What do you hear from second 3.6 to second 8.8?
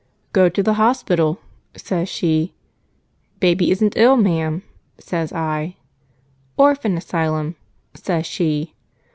isn't ill, ma'am,' says I. 'Orphan Asylum,' says she.